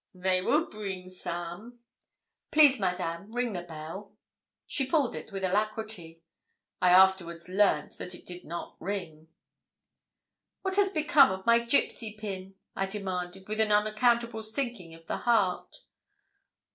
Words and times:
'They 0.15 0.41
will 0.41 0.65
bring 0.67 1.11
some.' 1.11 1.77
'Please, 2.49 2.79
Madame, 2.79 3.31
ring 3.31 3.53
the 3.53 3.61
bell.' 3.61 4.17
She 4.65 4.87
pulled 4.87 5.13
it 5.13 5.31
with 5.31 5.43
alacrity. 5.43 6.23
I 6.81 6.89
afterwards 6.89 7.47
learnt 7.47 7.99
that 7.99 8.15
it 8.15 8.25
did 8.25 8.43
not 8.43 8.77
ring. 8.79 9.27
'What 10.63 10.77
has 10.77 10.89
become 10.91 11.29
of 11.29 11.45
my 11.45 11.59
gipsy 11.59 12.17
pin?' 12.17 12.55
I 12.75 12.87
demanded, 12.87 13.47
with 13.47 13.59
an 13.59 13.71
unaccountable 13.71 14.41
sinking 14.41 14.95
of 14.95 15.05
the 15.05 15.17
heart. 15.17 15.83